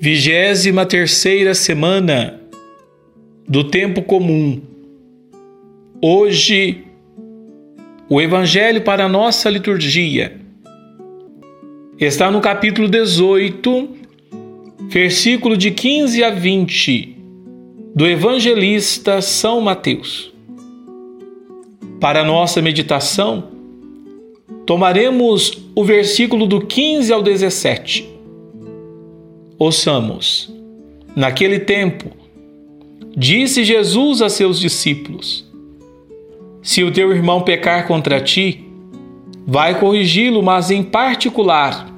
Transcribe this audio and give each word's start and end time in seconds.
Vigésima 0.00 0.86
terceira 0.86 1.56
semana 1.56 2.40
do 3.48 3.64
tempo 3.64 4.00
comum. 4.00 4.60
Hoje, 6.00 6.84
o 8.08 8.20
Evangelho 8.20 8.82
para 8.82 9.06
a 9.06 9.08
nossa 9.08 9.50
liturgia 9.50 10.36
está 11.98 12.30
no 12.30 12.40
capítulo 12.40 12.88
18, 12.88 13.88
versículo 14.88 15.56
de 15.56 15.72
15 15.72 16.22
a 16.22 16.30
20 16.30 17.16
do 17.92 18.06
Evangelista 18.06 19.20
São 19.20 19.60
Mateus. 19.60 20.32
Para 21.98 22.22
nossa 22.22 22.62
meditação, 22.62 23.48
tomaremos 24.64 25.58
o 25.74 25.82
versículo 25.82 26.46
do 26.46 26.60
15 26.60 27.12
ao 27.12 27.20
17 27.20 28.17
Ouçamos. 29.58 30.48
Naquele 31.16 31.58
tempo, 31.58 32.12
disse 33.16 33.64
Jesus 33.64 34.22
a 34.22 34.28
seus 34.28 34.60
discípulos: 34.60 35.44
Se 36.62 36.84
o 36.84 36.92
teu 36.92 37.10
irmão 37.10 37.42
pecar 37.42 37.88
contra 37.88 38.20
ti, 38.20 38.64
vai 39.44 39.80
corrigi-lo, 39.80 40.44
mas 40.44 40.70
em 40.70 40.84
particular, 40.84 41.92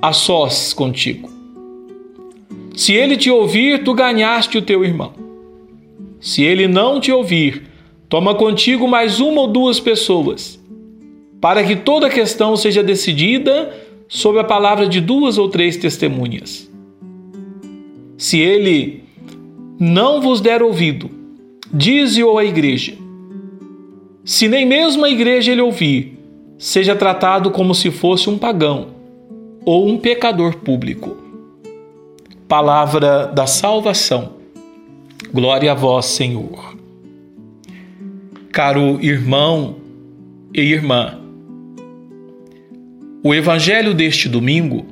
a 0.00 0.14
sós 0.14 0.72
contigo. 0.72 1.28
Se 2.74 2.94
ele 2.94 3.18
te 3.18 3.30
ouvir, 3.30 3.84
tu 3.84 3.92
ganhaste 3.92 4.56
o 4.56 4.62
teu 4.62 4.82
irmão. 4.82 5.12
Se 6.18 6.42
ele 6.42 6.66
não 6.66 6.98
te 6.98 7.12
ouvir, 7.12 7.64
toma 8.08 8.34
contigo 8.34 8.88
mais 8.88 9.20
uma 9.20 9.42
ou 9.42 9.48
duas 9.48 9.78
pessoas, 9.78 10.58
para 11.42 11.62
que 11.62 11.76
toda 11.76 12.06
a 12.06 12.10
questão 12.10 12.56
seja 12.56 12.82
decidida 12.82 13.70
sob 14.08 14.38
a 14.38 14.44
palavra 14.44 14.88
de 14.88 14.98
duas 14.98 15.36
ou 15.36 15.50
três 15.50 15.76
testemunhas. 15.76 16.65
Se 18.16 18.38
ele 18.40 19.04
não 19.78 20.20
vos 20.20 20.40
der 20.40 20.62
ouvido, 20.62 21.10
dize-o 21.72 22.38
à 22.38 22.44
igreja. 22.44 22.94
Se 24.24 24.48
nem 24.48 24.64
mesmo 24.64 25.04
a 25.04 25.10
igreja 25.10 25.52
ele 25.52 25.60
ouvir, 25.60 26.18
seja 26.58 26.96
tratado 26.96 27.50
como 27.50 27.74
se 27.74 27.90
fosse 27.90 28.30
um 28.30 28.38
pagão 28.38 28.88
ou 29.64 29.86
um 29.86 29.98
pecador 29.98 30.56
público. 30.56 31.16
Palavra 32.48 33.26
da 33.26 33.46
salvação. 33.46 34.34
Glória 35.32 35.72
a 35.72 35.74
vós, 35.74 36.06
Senhor. 36.06 36.76
Caro 38.52 38.98
irmão 39.02 39.76
e 40.54 40.62
irmã, 40.62 41.18
o 43.22 43.34
evangelho 43.34 43.92
deste 43.92 44.28
domingo 44.28 44.86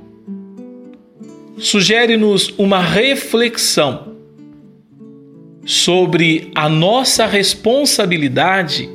sugere-nos 1.56 2.52
uma 2.58 2.80
reflexão 2.80 4.14
sobre 5.64 6.50
a 6.55 6.69
nossa 6.69 7.27
responsabilidade 7.27 8.88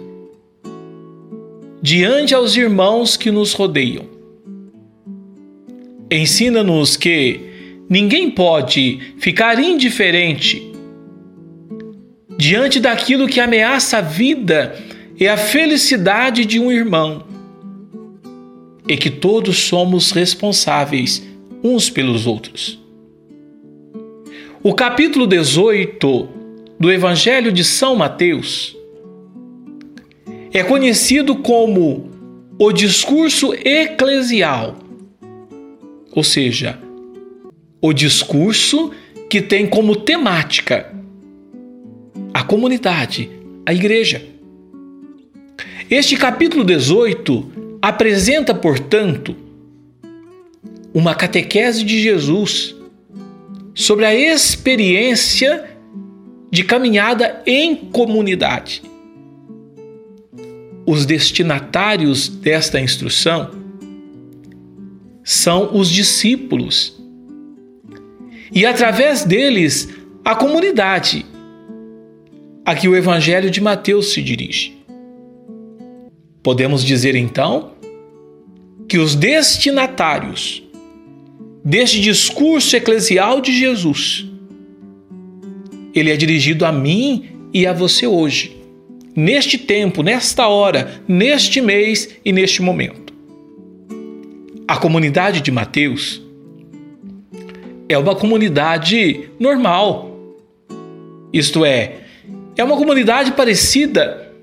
diante 1.81 2.35
aos 2.35 2.55
irmãos 2.55 3.15
que 3.17 3.31
nos 3.31 3.53
rodeiam. 3.53 4.05
Ensina-nos 6.11 6.97
que 6.97 7.39
ninguém 7.89 8.30
pode 8.30 9.13
ficar 9.17 9.59
indiferente 9.59 10.69
diante 12.37 12.80
daquilo 12.80 13.27
que 13.27 13.39
ameaça 13.39 13.97
a 13.97 14.02
vida 14.02 14.75
e 15.17 15.27
a 15.27 15.35
felicidade 15.35 16.45
de 16.45 16.59
um 16.59 16.71
irmão, 16.71 17.25
e 18.87 18.95
que 18.95 19.09
todos 19.09 19.59
somos 19.59 20.11
responsáveis 20.11 21.28
uns 21.63 21.89
pelos 21.89 22.25
outros. 22.25 22.79
O 24.61 24.73
capítulo 24.73 25.25
18 25.25 26.29
do 26.79 26.91
Evangelho 26.91 27.52
de 27.52 27.63
São 27.63 27.95
Mateus 27.95 28.75
é 30.52 30.63
conhecido 30.63 31.36
como 31.37 32.09
o 32.58 32.71
discurso 32.71 33.53
eclesial, 33.53 34.77
ou 36.11 36.23
seja, 36.23 36.80
o 37.81 37.93
discurso 37.93 38.92
que 39.30 39.42
tem 39.42 39.67
como 39.67 39.95
temática 39.95 40.93
a 42.33 42.43
comunidade, 42.43 43.30
a 43.65 43.73
igreja. 43.73 44.25
Este 45.89 46.15
capítulo 46.17 46.64
18 46.64 47.77
apresenta, 47.81 48.53
portanto, 48.53 49.36
uma 50.94 51.16
catequese 51.16 51.83
de 51.83 52.02
Jesus 52.02 52.76
sobre 53.73 54.05
a 54.05 54.14
experiência 54.14 55.70
de 56.52 56.64
caminhada 56.64 57.42
em 57.45 57.76
comunidade. 57.76 58.82
Os 60.86 61.05
destinatários 61.05 62.28
desta 62.28 62.80
instrução 62.80 63.52
são 65.23 65.78
os 65.78 65.89
discípulos. 65.89 66.99
E 68.52 68.66
através 68.66 69.23
deles, 69.23 69.88
a 70.26 70.33
comunidade 70.33 71.26
a 72.66 72.76
que 72.76 72.88
o 72.88 72.95
Evangelho 72.95 73.49
de 73.49 73.61
Mateus 73.61 74.14
se 74.14 74.22
dirige. 74.22 74.78
Podemos 76.44 76.83
dizer 76.83 77.16
então 77.16 77.73
que 78.88 78.98
os 78.98 79.16
destinatários 79.16 80.68
deste 81.69 82.02
discurso 82.02 82.75
eclesial 82.75 83.39
de 83.39 83.53
Jesus. 83.53 84.25
Ele 85.93 86.09
é 86.09 86.17
dirigido 86.17 86.65
a 86.65 86.71
mim 86.71 87.30
e 87.53 87.67
a 87.67 87.73
você 87.73 88.07
hoje, 88.07 88.59
neste 89.15 89.55
tempo, 89.55 90.02
nesta 90.02 90.47
hora, 90.47 90.99
neste 91.07 91.61
mês 91.61 92.09
e 92.25 92.31
neste 92.31 92.63
momento. 92.63 93.13
A 94.67 94.77
comunidade 94.77 95.41
de 95.41 95.52
Mateus 95.52 96.19
é 97.87 97.97
uma 97.99 98.15
comunidade 98.15 99.30
normal. 99.39 100.17
Isto 101.31 101.63
é, 101.63 101.97
é 102.57 102.63
uma 102.63 102.77
comunidade 102.77 103.33
parecida 103.33 104.33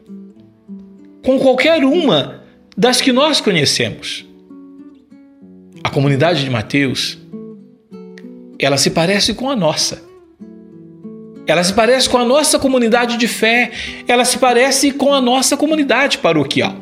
com 1.24 1.40
qualquer 1.40 1.84
uma 1.84 2.44
das 2.76 3.00
que 3.00 3.10
nós 3.10 3.40
conhecemos 3.40 4.24
a 5.86 5.88
comunidade 5.88 6.42
de 6.42 6.50
Mateus, 6.50 7.16
ela 8.58 8.76
se 8.76 8.90
parece 8.90 9.32
com 9.34 9.48
a 9.48 9.54
nossa. 9.54 10.02
Ela 11.46 11.62
se 11.62 11.72
parece 11.72 12.10
com 12.10 12.18
a 12.18 12.24
nossa 12.24 12.58
comunidade 12.58 13.16
de 13.16 13.28
fé, 13.28 13.70
ela 14.08 14.24
se 14.24 14.36
parece 14.38 14.90
com 14.90 15.14
a 15.14 15.20
nossa 15.20 15.56
comunidade 15.56 16.18
paroquial. 16.18 16.74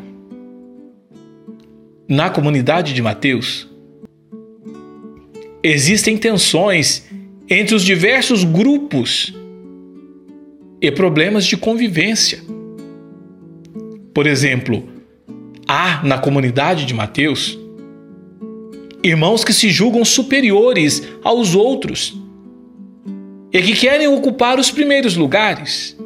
Na 2.09 2.31
comunidade 2.31 2.95
de 2.95 3.03
Mateus, 3.03 3.69
existem 5.63 6.17
tensões 6.17 7.05
entre 7.47 7.75
os 7.75 7.83
diversos 7.83 8.43
grupos 8.43 9.35
e 10.81 10.91
problemas 10.91 11.45
de 11.45 11.59
convivência. 11.59 12.43
Por 14.15 14.27
exemplo, 14.27 14.89
há 15.69 16.03
na 16.03 16.17
comunidade 16.17 16.87
de 16.87 16.95
Mateus 16.95 17.63
irmãos 19.05 19.45
que 19.45 19.53
se 19.53 19.69
julgam 19.69 20.05
superiores 20.05 21.03
aos 21.23 21.55
outros 21.55 22.19
e 23.53 23.63
que 23.63 23.75
querem 23.75 24.09
ocupar 24.09 24.59
os 24.59 24.71
primeiros 24.71 25.15
lugares. 25.15 25.97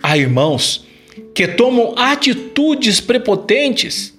Há 0.00 0.16
irmãos 0.16 0.86
que 1.34 1.48
tomam 1.48 1.94
atitudes 1.96 3.00
prepotentes 3.00 4.16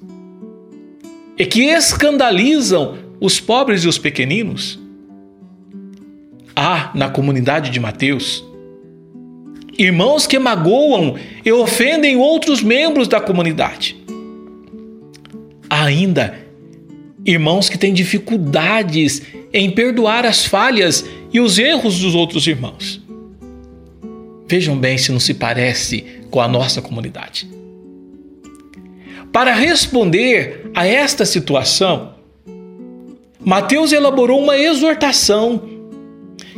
e 1.38 1.46
que 1.46 1.64
escandalizam 1.64 2.98
os 3.20 3.40
pobres 3.40 3.84
e 3.84 3.88
os 3.88 3.98
pequeninos. 3.98 4.78
Há 6.54 6.92
na 6.94 7.10
comunidade 7.10 7.72
de 7.72 7.80
Mateus 7.80 8.44
irmãos 9.78 10.26
que 10.26 10.40
magoam 10.40 11.16
e 11.44 11.52
ofendem 11.52 12.16
outros 12.16 12.64
membros 12.64 13.08
da 13.08 13.20
comunidade. 13.20 13.96
Há 15.70 15.84
ainda 15.84 16.45
irmãos 17.26 17.68
que 17.68 17.78
têm 17.78 17.94
dificuldades 17.94 19.22
em 19.52 19.72
perdoar 19.72 20.26
as 20.26 20.46
falhas 20.46 21.04
e 21.34 21.40
os 21.40 21.58
erros 21.58 22.00
dos 22.00 22.14
outros 22.14 22.46
irmãos. 22.46 23.02
Vejam 24.48 24.78
bem 24.78 24.98
se 24.98 25.12
não 25.12 25.20
se 25.20 25.34
parece 25.34 26.06
com 26.30 26.40
a 26.40 26.48
nossa 26.48 26.82
comunidade. 26.82 27.50
Para 29.34 29.54
responder 29.54 30.70
a 30.76 30.86
esta 30.86 31.26
situação, 31.26 32.14
Mateus 33.44 33.92
elaborou 33.92 34.42
uma 34.42 34.58
exortação 34.58 35.70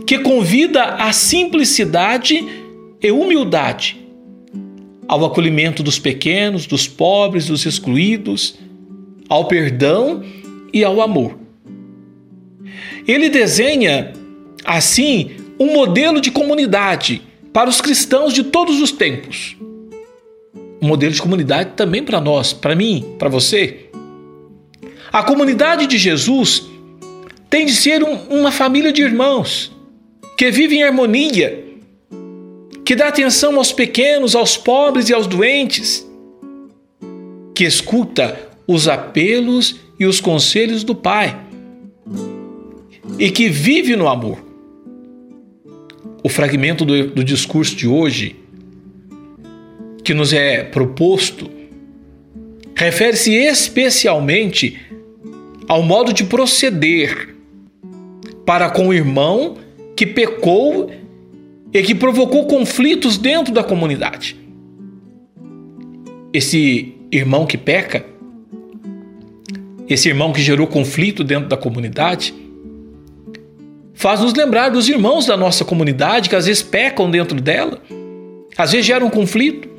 que 0.05 0.19
convida 0.19 0.83
à 0.83 1.11
simplicidade 1.11 2.45
e 3.01 3.11
humildade, 3.11 3.97
ao 5.07 5.25
acolhimento 5.25 5.81
dos 5.81 5.97
pequenos, 5.97 6.65
dos 6.65 6.87
pobres, 6.87 7.47
dos 7.47 7.65
excluídos, 7.65 8.55
ao 9.29 9.45
perdão 9.45 10.23
e 10.73 10.83
ao 10.83 11.01
amor. 11.01 11.37
ele 13.07 13.29
desenha, 13.29 14.13
assim, 14.65 15.31
um 15.59 15.73
modelo 15.73 16.19
de 16.19 16.29
comunidade 16.29 17.21
para 17.53 17.69
os 17.69 17.81
cristãos 17.81 18.33
de 18.33 18.43
todos 18.43 18.81
os 18.81 18.91
tempos. 18.91 19.55
Um 20.81 20.87
modelo 20.87 21.13
de 21.13 21.21
comunidade 21.21 21.71
também 21.75 22.03
para 22.03 22.21
nós, 22.21 22.53
para 22.53 22.75
mim, 22.75 23.15
para 23.17 23.29
você. 23.29 23.89
A 25.11 25.23
comunidade 25.23 25.87
de 25.87 25.97
Jesus 25.97 26.67
tem 27.49 27.65
de 27.65 27.73
ser 27.73 28.03
um, 28.03 28.15
uma 28.29 28.51
família 28.51 28.91
de 28.91 29.01
irmãos 29.01 29.71
que 30.37 30.51
vivem 30.51 30.79
em 30.79 30.83
harmonia, 30.83 31.65
que 32.85 32.95
dá 32.95 33.07
atenção 33.07 33.57
aos 33.57 33.71
pequenos, 33.71 34.35
aos 34.35 34.55
pobres 34.55 35.09
e 35.09 35.13
aos 35.13 35.25
doentes, 35.25 36.07
que 37.55 37.63
escuta 37.63 38.39
os 38.67 38.87
apelos 38.87 39.77
e 39.99 40.05
os 40.05 40.19
conselhos 40.19 40.83
do 40.83 40.95
Pai 40.95 41.39
e 43.19 43.31
que 43.31 43.49
vive 43.49 43.95
no 43.95 44.07
amor. 44.07 44.43
O 46.23 46.29
fragmento 46.29 46.83
do, 46.83 47.07
do 47.07 47.23
discurso 47.23 47.75
de 47.75 47.87
hoje, 47.87 48.35
que 50.03 50.13
nos 50.13 50.33
é 50.33 50.63
proposto, 50.63 51.49
refere-se 52.75 53.33
especialmente 53.33 54.79
ao 55.67 55.81
modo 55.81 56.13
de 56.13 56.23
proceder 56.23 57.35
para 58.45 58.69
com 58.69 58.87
o 58.87 58.93
irmão 58.93 59.57
que 59.95 60.05
pecou 60.05 60.91
e 61.73 61.81
que 61.81 61.95
provocou 61.95 62.45
conflitos 62.45 63.17
dentro 63.17 63.53
da 63.53 63.63
comunidade. 63.63 64.37
Esse 66.31 66.93
irmão 67.11 67.45
que 67.45 67.57
peca, 67.57 68.05
esse 69.87 70.09
irmão 70.09 70.33
que 70.33 70.41
gerou 70.41 70.67
conflito 70.67 71.23
dentro 71.23 71.47
da 71.47 71.55
comunidade, 71.55 72.33
faz 73.93 74.19
nos 74.19 74.33
lembrar 74.33 74.69
dos 74.69 74.89
irmãos 74.89 75.25
da 75.25 75.37
nossa 75.37 75.63
comunidade 75.63 76.29
que 76.29 76.35
às 76.35 76.45
vezes 76.45 76.61
pecam 76.61 77.09
dentro 77.09 77.39
dela, 77.39 77.79
às 78.57 78.71
vezes 78.71 78.85
geram 78.85 79.09
conflito. 79.09 79.69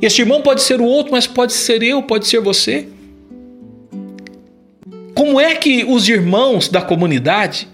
Este 0.00 0.22
irmão 0.22 0.40
pode 0.40 0.62
ser 0.62 0.80
o 0.80 0.84
outro, 0.84 1.12
mas 1.12 1.26
pode 1.26 1.52
ser 1.52 1.82
eu, 1.82 2.02
pode 2.02 2.26
ser 2.26 2.40
você. 2.40 2.88
Como 5.14 5.40
é 5.40 5.54
que 5.54 5.84
os 5.84 6.08
irmãos 6.08 6.68
da 6.68 6.80
comunidade 6.80 7.68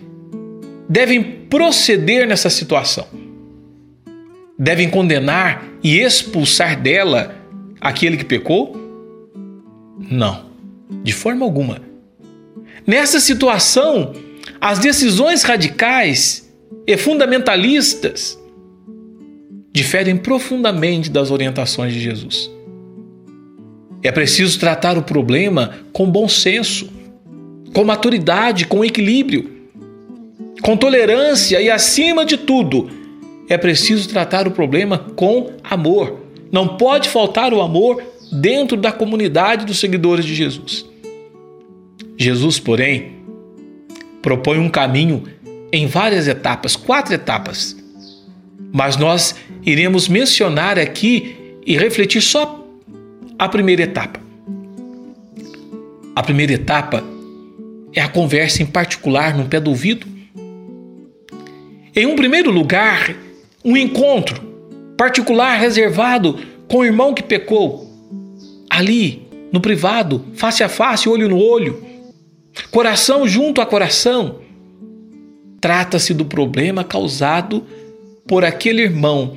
devem 0.89 1.23
proceder 1.23 2.27
nessa 2.27 2.51
situação? 2.51 3.07
Devem 4.59 4.91
condenar 4.91 5.65
e 5.83 5.99
expulsar 5.99 6.81
dela 6.81 7.35
aquele 7.81 8.17
que 8.17 8.25
pecou? 8.25 8.77
Não, 9.99 10.50
de 11.03 11.13
forma 11.13 11.45
alguma. 11.45 11.81
Nessa 12.87 13.21
situação, 13.21 14.13
as 14.61 14.79
decisões 14.79 15.43
radicais 15.43 16.51
e 16.87 16.97
fundamentalistas 16.97 18.39
diferem 19.73 20.17
profundamente 20.17 21.11
das 21.11 21.31
orientações 21.31 21.93
de 21.93 22.01
Jesus. 22.01 22.51
É 24.03 24.11
preciso 24.11 24.59
tratar 24.59 24.99
o 24.99 25.03
problema 25.03 25.75
com 25.93 26.11
bom 26.11 26.29
senso, 26.29 26.89
com 27.75 27.85
maturidade, 27.85 28.67
com 28.67 28.85
equilíbrio, 28.85 29.61
com 30.63 30.77
tolerância 30.77 31.61
e, 31.61 31.71
acima 31.71 32.25
de 32.25 32.37
tudo, 32.37 32.91
é 33.49 33.59
preciso 33.59 34.09
tratar 34.09 34.47
o 34.47 34.51
problema 34.51 34.99
com 35.17 35.51
amor. 35.63 36.21
Não 36.53 36.77
pode 36.77 37.09
faltar 37.09 37.53
o 37.53 37.61
amor 37.61 38.03
dentro 38.33 38.77
da 38.77 38.93
comunidade 38.93 39.65
dos 39.65 39.79
seguidores 39.79 40.25
de 40.25 40.35
Jesus. 40.35 40.87
Jesus, 42.17 42.59
porém, 42.59 43.13
propõe 44.23 44.59
um 44.59 44.69
caminho 44.69 45.25
em 45.73 45.87
várias 45.87 46.29
etapas, 46.29 46.77
quatro 46.77 47.15
etapas. 47.15 47.77
Mas 48.73 48.97
nós 48.97 49.35
iremos 49.65 50.09
mencionar 50.09 50.79
aqui 50.79 51.37
e 51.67 51.77
refletir 51.77 52.21
só 52.21 52.67
a 53.39 53.49
primeira 53.49 53.83
etapa. 53.83 54.21
A 56.15 56.23
primeira 56.23 56.53
etapa 56.53 57.03
é 57.95 58.01
a 58.01 58.09
conversa 58.09 58.63
em 58.63 58.67
particular 58.67 59.37
no 59.37 59.47
pé 59.47 59.59
do 59.59 59.71
ouvido. 59.71 60.07
Em 61.97 62.07
um 62.07 62.15
primeiro 62.15 62.51
lugar, 62.51 63.15
um 63.65 63.77
encontro 63.77 64.41
particular 64.97 65.59
reservado 65.59 66.39
com 66.69 66.79
o 66.79 66.85
irmão 66.85 67.15
que 67.15 67.23
pecou, 67.23 67.90
ali, 68.81 69.23
no 69.53 69.61
privado, 69.61 70.25
face 70.35 70.63
a 70.63 70.69
face, 70.69 71.09
olho 71.09 71.29
no 71.29 71.39
olho 71.39 71.91
coração 72.71 73.27
junto 73.27 73.61
a 73.61 73.67
coração. 73.67 74.41
Trata-se 75.61 76.15
do 76.15 76.25
problema 76.25 76.83
causado 76.85 77.65
por 78.27 78.45
aquele 78.45 78.83
irmão 78.83 79.37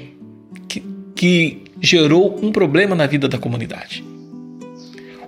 que, 0.68 0.84
que 1.16 1.64
gerou 1.82 2.40
um 2.42 2.52
problema 2.52 2.96
na 2.96 3.06
vida 3.06 3.28
da 3.28 3.38
comunidade. 3.38 4.04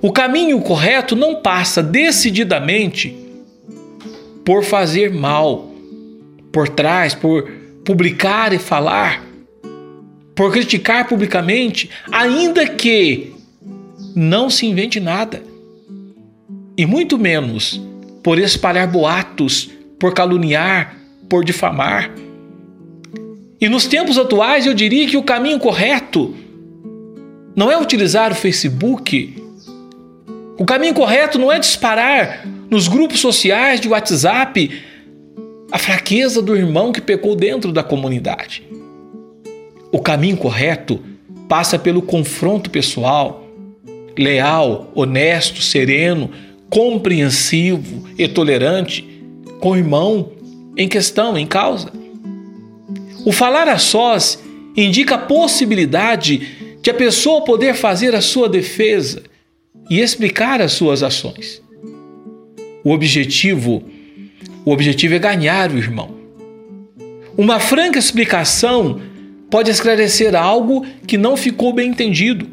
O 0.02 0.12
caminho 0.12 0.62
correto 0.62 1.16
não 1.16 1.42
passa 1.42 1.82
decididamente 1.82 3.16
por 4.46 4.64
fazer 4.64 5.12
mal, 5.12 5.72
por 6.52 6.70
trás, 6.70 7.16
por 7.16 7.50
publicar 7.84 8.54
e 8.54 8.60
falar, 8.60 9.26
por 10.36 10.52
criticar 10.52 11.08
publicamente, 11.08 11.90
ainda 12.12 12.68
que 12.68 13.35
não 14.16 14.50
se 14.50 14.66
invente 14.66 15.00
nada 15.00 15.44
e 16.78 16.86
muito 16.86 17.18
menos 17.18 17.82
por 18.24 18.40
espalhar 18.40 18.88
boatos, 18.88 19.70
por 20.00 20.14
caluniar, 20.14 20.96
por 21.30 21.44
difamar. 21.44 22.12
E 23.60 23.70
nos 23.70 23.86
tempos 23.86 24.18
atuais 24.18 24.66
eu 24.66 24.74
diria 24.74 25.08
que 25.08 25.18
o 25.18 25.24
caminho 25.24 25.60
correto 25.60 26.34
não 27.56 27.72
é 27.72 27.78
utilizar 27.78 28.32
o 28.32 28.36
Facebook. 28.36 29.42
O 30.58 30.66
caminho 30.66 30.94
correto 30.94 31.38
não 31.38 31.52
é 31.52 31.60
disparar 31.60 32.46
nos 32.70 32.88
grupos 32.88 33.20
sociais 33.20 33.80
de 33.80 33.88
WhatsApp 33.88 34.72
a 35.72 35.78
fraqueza 35.78 36.42
do 36.42 36.56
irmão 36.56 36.92
que 36.92 37.02
pecou 37.02 37.36
dentro 37.36 37.72
da 37.72 37.84
comunidade. 37.84 38.64
O 39.92 40.00
caminho 40.00 40.38
correto 40.38 41.00
passa 41.48 41.78
pelo 41.78 42.02
confronto 42.02 42.70
pessoal, 42.70 43.45
leal, 44.18 44.92
honesto, 44.96 45.62
sereno, 45.62 46.30
compreensivo 46.70 48.08
e 48.18 48.28
tolerante 48.28 49.08
com 49.60 49.72
o 49.72 49.78
irmão 49.78 50.32
em 50.78 50.88
questão, 50.88 51.38
em 51.38 51.46
causa. 51.46 51.92
O 53.26 53.32
falar 53.32 53.68
a 53.68 53.78
sós 53.78 54.44
indica 54.76 55.16
a 55.16 55.20
possibilidade 55.20 56.78
de 56.82 56.90
a 56.90 56.94
pessoa 56.94 57.44
poder 57.44 57.74
fazer 57.74 58.14
a 58.14 58.22
sua 58.22 58.48
defesa 58.48 59.24
e 59.90 60.00
explicar 60.00 60.62
as 60.62 60.74
suas 60.74 61.02
ações. 61.02 61.62
O 62.84 62.92
objetivo, 62.92 63.84
o 64.64 64.72
objetivo 64.72 65.16
é 65.16 65.20
ganhar 65.20 65.72
o 65.72 65.78
irmão. 65.78 66.16
Uma 67.38 67.60
franca 67.60 67.98
explicação 67.98 69.02
pode 69.50 69.72
esclarecer 69.72 70.36
algo 70.36 70.86
que 71.08 71.18
não 71.18 71.36
ficou 71.36 71.74
bem 71.74 71.90
entendido. 71.90 72.48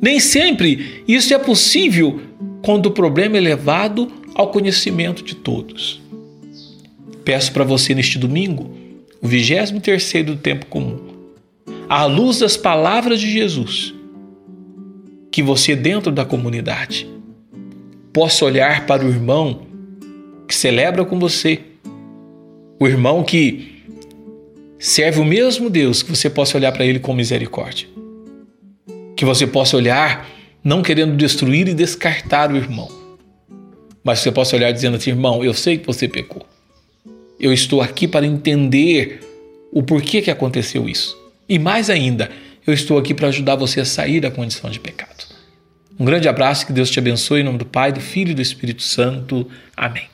Nem 0.00 0.20
sempre 0.20 1.02
isso 1.06 1.32
é 1.32 1.38
possível 1.38 2.20
quando 2.62 2.86
o 2.86 2.90
problema 2.90 3.36
é 3.36 3.40
levado 3.40 4.10
ao 4.34 4.50
conhecimento 4.50 5.22
de 5.22 5.34
todos. 5.34 6.00
Peço 7.24 7.52
para 7.52 7.64
você 7.64 7.94
neste 7.94 8.18
domingo, 8.18 8.70
o 9.22 9.28
23 9.28 10.24
do 10.24 10.36
tempo 10.36 10.66
comum, 10.66 10.98
à 11.88 12.04
luz 12.04 12.40
das 12.40 12.56
palavras 12.56 13.20
de 13.20 13.30
Jesus, 13.30 13.94
que 15.30 15.42
você 15.42 15.74
dentro 15.74 16.12
da 16.12 16.24
comunidade 16.24 17.08
possa 18.12 18.44
olhar 18.44 18.86
para 18.86 19.04
o 19.04 19.08
irmão 19.08 19.62
que 20.46 20.54
celebra 20.54 21.04
com 21.04 21.18
você, 21.18 21.60
o 22.78 22.86
irmão 22.86 23.24
que 23.24 23.82
serve 24.78 25.20
o 25.20 25.24
mesmo 25.24 25.70
Deus, 25.70 26.02
que 26.02 26.10
você 26.10 26.28
possa 26.28 26.58
olhar 26.58 26.72
para 26.72 26.84
ele 26.84 26.98
com 26.98 27.14
misericórdia. 27.14 27.88
Que 29.16 29.24
você 29.24 29.46
possa 29.46 29.76
olhar 29.76 30.28
não 30.62 30.82
querendo 30.82 31.16
destruir 31.16 31.68
e 31.68 31.74
descartar 31.74 32.50
o 32.50 32.56
irmão. 32.56 32.88
Mas 34.02 34.20
você 34.20 34.32
possa 34.32 34.56
olhar 34.56 34.72
dizendo 34.72 34.96
assim, 34.96 35.10
irmão, 35.10 35.44
eu 35.44 35.52
sei 35.52 35.78
que 35.78 35.86
você 35.86 36.08
pecou. 36.08 36.46
Eu 37.38 37.52
estou 37.52 37.82
aqui 37.82 38.08
para 38.08 38.26
entender 38.26 39.20
o 39.72 39.82
porquê 39.82 40.22
que 40.22 40.30
aconteceu 40.30 40.88
isso. 40.88 41.16
E 41.48 41.58
mais 41.58 41.90
ainda, 41.90 42.30
eu 42.66 42.72
estou 42.72 42.96
aqui 42.96 43.12
para 43.12 43.28
ajudar 43.28 43.56
você 43.56 43.80
a 43.80 43.84
sair 43.84 44.20
da 44.20 44.30
condição 44.30 44.70
de 44.70 44.80
pecado. 44.80 45.24
Um 45.98 46.04
grande 46.04 46.28
abraço, 46.28 46.66
que 46.66 46.72
Deus 46.72 46.90
te 46.90 46.98
abençoe 46.98 47.40
em 47.40 47.44
nome 47.44 47.58
do 47.58 47.66
Pai, 47.66 47.92
do 47.92 48.00
Filho 48.00 48.32
e 48.32 48.34
do 48.34 48.42
Espírito 48.42 48.82
Santo. 48.82 49.48
Amém. 49.76 50.13